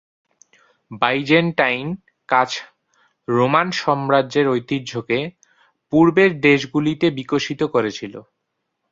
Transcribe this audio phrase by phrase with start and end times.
[0.91, 1.87] Byzantine
[2.29, 2.51] কাচ
[3.27, 5.19] Roman সাম্রাজ্যের ঐতিহ্যকে
[5.93, 8.13] পূর্বের দেশগুলিতে বিকশিত করেছিল।